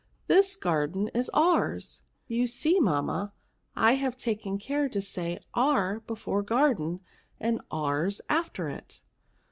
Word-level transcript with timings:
This 0.25 0.55
gar 0.55 0.87
den 0.87 1.09
is 1.09 1.29
oursn 1.31 1.99
You 2.27 2.47
see, 2.47 2.79
mamma, 2.79 3.33
I 3.75 3.91
have 3.93 4.17
taken 4.17 4.57
care 4.57 4.89
to 4.89 4.99
say 4.99 5.37
our 5.53 5.99
before 5.99 6.41
the 6.41 6.47
garden, 6.47 7.01
and 7.39 7.61
ours 7.69 8.19
after 8.27 8.67
it." 8.67 9.01